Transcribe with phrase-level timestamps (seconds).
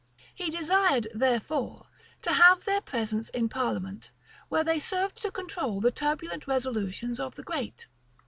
[0.33, 1.85] He desired, therefore,
[2.23, 4.09] to have their presence in parliament,
[4.49, 7.85] where they served to control the turbulent resolutions of the great.